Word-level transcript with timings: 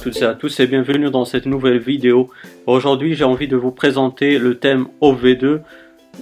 toutes 0.00 0.22
et 0.22 0.24
à 0.24 0.34
tous 0.34 0.58
et 0.60 0.66
bienvenue 0.66 1.10
dans 1.10 1.26
cette 1.26 1.44
nouvelle 1.44 1.78
vidéo. 1.78 2.30
Aujourd'hui 2.66 3.14
j'ai 3.14 3.24
envie 3.24 3.48
de 3.48 3.56
vous 3.56 3.70
présenter 3.70 4.38
le 4.38 4.56
thème 4.56 4.86
OV2 5.02 5.60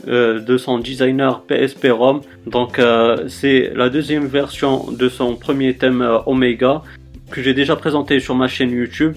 euh, 0.08 0.40
de 0.40 0.56
son 0.56 0.78
designer 0.78 1.42
PSP 1.42 1.86
ROM. 1.88 2.20
Donc 2.46 2.80
euh, 2.80 3.28
c'est 3.28 3.70
la 3.76 3.88
deuxième 3.88 4.26
version 4.26 4.90
de 4.90 5.08
son 5.08 5.36
premier 5.36 5.76
thème 5.76 6.02
euh, 6.02 6.18
Omega 6.26 6.82
que 7.30 7.40
j'ai 7.40 7.54
déjà 7.54 7.76
présenté 7.76 8.18
sur 8.18 8.34
ma 8.34 8.48
chaîne 8.48 8.72
YouTube. 8.72 9.14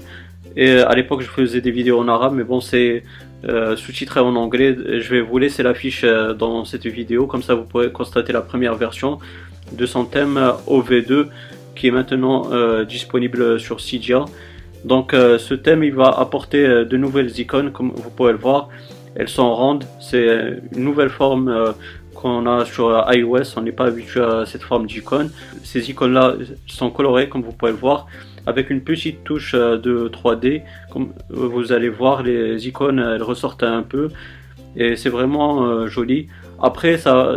Et 0.55 0.73
à 0.73 0.93
l'époque 0.93 1.21
je 1.21 1.29
faisais 1.29 1.61
des 1.61 1.71
vidéos 1.71 1.99
en 1.99 2.07
arabe 2.07 2.35
mais 2.35 2.43
bon 2.43 2.61
c'est 2.61 3.03
sous-titré 3.77 4.19
en 4.19 4.35
anglais. 4.35 4.77
Je 4.99 5.09
vais 5.09 5.21
vous 5.21 5.39
laisser 5.39 5.63
l'affiche 5.63 6.05
dans 6.37 6.65
cette 6.65 6.85
vidéo 6.85 7.25
comme 7.25 7.41
ça 7.41 7.55
vous 7.55 7.63
pourrez 7.63 7.91
constater 7.91 8.31
la 8.31 8.41
première 8.41 8.75
version 8.75 9.17
de 9.71 9.85
son 9.87 10.05
thème 10.05 10.39
OV2 10.67 11.27
qui 11.75 11.87
est 11.87 11.91
maintenant 11.91 12.47
disponible 12.83 13.59
sur 13.59 13.81
Cydia. 13.81 14.25
Donc 14.85 15.13
euh, 15.13 15.37
ce 15.37 15.53
thème 15.53 15.83
il 15.83 15.93
va 15.93 16.09
apporter 16.09 16.65
euh, 16.65 16.85
de 16.85 16.97
nouvelles 16.97 17.39
icônes 17.39 17.71
comme 17.71 17.91
vous 17.91 18.09
pouvez 18.09 18.31
le 18.31 18.37
voir. 18.37 18.69
Elles 19.15 19.29
sont 19.29 19.53
rondes, 19.53 19.83
c'est 19.99 20.61
une 20.73 20.85
nouvelle 20.85 21.09
forme 21.09 21.73
qu'on 22.15 22.45
a 22.45 22.63
sur 22.63 23.05
iOS, 23.11 23.57
on 23.57 23.61
n'est 23.61 23.73
pas 23.73 23.87
habitué 23.87 24.21
à 24.21 24.45
cette 24.45 24.63
forme 24.63 24.87
d'icône. 24.87 25.29
Ces 25.63 25.89
icônes 25.89 26.13
là 26.13 26.35
sont 26.67 26.89
colorées 26.91 27.27
comme 27.27 27.41
vous 27.41 27.51
pouvez 27.51 27.73
le 27.73 27.77
voir 27.77 28.07
avec 28.47 28.69
une 28.69 28.79
petite 28.81 29.25
touche 29.25 29.53
de 29.53 30.07
3D. 30.07 30.61
Comme 30.89 31.11
vous 31.29 31.73
allez 31.73 31.89
voir 31.89 32.23
les 32.23 32.69
icônes 32.69 32.99
elles 32.99 33.21
ressortent 33.21 33.63
un 33.63 33.83
peu 33.83 34.07
et 34.77 34.95
c'est 34.95 35.09
vraiment 35.09 35.87
joli. 35.87 36.29
Après, 36.61 36.97
ça, 36.97 37.35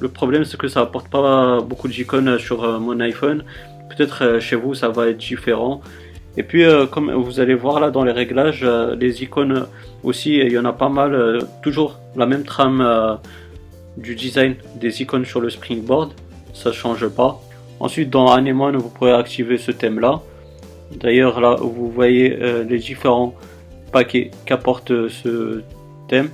le, 0.00 0.08
problème 0.08 0.44
c'est 0.44 0.58
que 0.58 0.66
ça 0.66 0.80
apporte 0.80 1.08
pas 1.08 1.60
beaucoup 1.60 1.86
d'icônes 1.86 2.38
sur 2.38 2.64
euh, 2.64 2.78
mon 2.80 2.98
iPhone. 2.98 3.44
Peut-être 3.90 4.24
euh, 4.24 4.40
chez 4.40 4.56
vous 4.56 4.74
ça 4.74 4.88
va 4.88 5.08
être 5.08 5.18
différent. 5.18 5.80
Et 6.36 6.42
puis, 6.42 6.64
euh, 6.64 6.86
comme 6.86 7.10
vous 7.12 7.40
allez 7.40 7.54
voir 7.54 7.80
là 7.80 7.90
dans 7.90 8.04
les 8.04 8.12
réglages, 8.12 8.64
les 8.98 9.22
icônes 9.22 9.66
aussi, 10.02 10.36
il 10.36 10.52
y 10.52 10.58
en 10.58 10.64
a 10.64 10.72
pas 10.72 10.88
mal. 10.88 11.38
toujours 11.62 11.98
la 12.14 12.26
même 12.26 12.44
trame 12.44 13.18
du 13.96 14.14
design 14.14 14.56
des 14.80 15.02
icônes 15.02 15.24
sur 15.24 15.40
le 15.40 15.50
Springboard. 15.50 16.12
Ça 16.52 16.72
change 16.72 17.06
pas. 17.08 17.40
Ensuite, 17.80 18.10
dans 18.10 18.32
Anemone, 18.32 18.76
vous 18.76 18.88
pourrez 18.88 19.12
activer 19.12 19.58
ce 19.58 19.70
thème 19.70 20.00
là. 20.00 20.20
D'ailleurs, 20.94 21.40
là, 21.40 21.56
vous 21.60 21.90
voyez 21.90 22.36
les 22.68 22.78
différents 22.78 23.34
paquets 23.92 24.30
qu'apporte 24.44 25.08
ce 25.08 25.62
thème. 26.08 26.30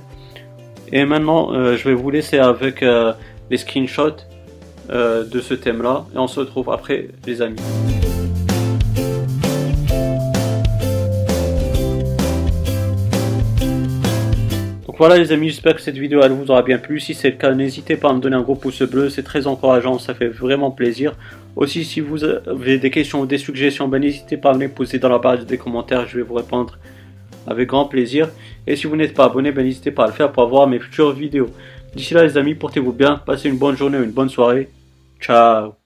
Et 0.91 1.05
maintenant, 1.05 1.53
euh, 1.53 1.75
je 1.75 1.89
vais 1.89 1.95
vous 1.95 2.11
laisser 2.11 2.37
avec 2.37 2.83
euh, 2.83 3.13
les 3.49 3.57
screenshots 3.57 4.17
euh, 4.91 5.23
de 5.23 5.39
ce 5.39 5.55
thème-là. 5.55 6.05
Et 6.13 6.19
on 6.19 6.27
se 6.27 6.39
retrouve 6.39 6.69
après, 6.69 7.07
les 7.25 7.41
amis. 7.41 7.57
Voilà 15.05 15.17
les 15.17 15.33
amis, 15.33 15.49
j'espère 15.49 15.75
que 15.75 15.81
cette 15.81 15.97
vidéo 15.97 16.21
elle 16.23 16.31
vous 16.31 16.49
aura 16.49 16.61
bien 16.61 16.77
plu. 16.77 16.97
Si 16.97 17.13
c'est 17.13 17.31
le 17.31 17.35
cas, 17.35 17.53
n'hésitez 17.53 17.97
pas 17.97 18.09
à 18.09 18.13
me 18.13 18.21
donner 18.21 18.37
un 18.37 18.41
gros 18.41 18.55
pouce 18.55 18.83
bleu, 18.83 19.09
c'est 19.09 19.21
très 19.21 19.47
encourageant, 19.47 19.99
ça 19.99 20.13
fait 20.13 20.29
vraiment 20.29 20.71
plaisir. 20.71 21.17
Aussi, 21.57 21.83
si 21.83 21.99
vous 21.99 22.23
avez 22.23 22.77
des 22.77 22.89
questions 22.89 23.19
ou 23.19 23.25
des 23.25 23.37
suggestions, 23.37 23.89
ben, 23.89 23.99
n'hésitez 23.99 24.37
pas 24.37 24.51
à 24.51 24.53
me 24.53 24.61
les 24.61 24.69
poser 24.69 24.99
dans 24.99 25.09
la 25.09 25.19
barre 25.19 25.39
des 25.39 25.57
commentaires, 25.57 26.07
je 26.07 26.15
vais 26.15 26.23
vous 26.23 26.35
répondre 26.35 26.77
avec 27.45 27.67
grand 27.67 27.83
plaisir. 27.83 28.29
Et 28.65 28.77
si 28.77 28.87
vous 28.87 28.95
n'êtes 28.95 29.13
pas 29.13 29.25
abonné, 29.25 29.51
ben, 29.51 29.65
n'hésitez 29.65 29.91
pas 29.91 30.05
à 30.05 30.07
le 30.07 30.13
faire 30.13 30.31
pour 30.31 30.43
avoir 30.43 30.67
mes 30.67 30.79
futures 30.79 31.11
vidéos. 31.11 31.49
D'ici 31.93 32.13
là 32.13 32.23
les 32.23 32.37
amis, 32.37 32.55
portez-vous 32.55 32.93
bien, 32.93 33.17
passez 33.17 33.49
une 33.49 33.57
bonne 33.57 33.75
journée 33.75 33.97
ou 33.97 34.03
une 34.03 34.11
bonne 34.11 34.29
soirée. 34.29 34.69
Ciao 35.19 35.82